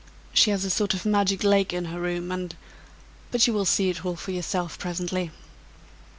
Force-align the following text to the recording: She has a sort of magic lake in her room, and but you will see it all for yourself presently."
She 0.33 0.49
has 0.49 0.65
a 0.65 0.71
sort 0.71 0.95
of 0.95 1.05
magic 1.05 1.43
lake 1.43 1.73
in 1.73 1.85
her 1.85 1.99
room, 2.01 2.31
and 2.31 2.55
but 3.29 3.45
you 3.45 3.53
will 3.53 3.65
see 3.65 3.91
it 3.91 4.03
all 4.03 4.15
for 4.15 4.31
yourself 4.31 4.79
presently." 4.79 5.29